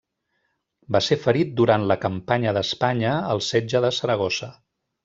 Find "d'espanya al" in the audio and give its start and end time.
2.61-3.47